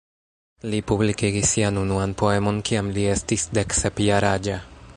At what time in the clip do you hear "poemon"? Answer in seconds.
2.21-2.61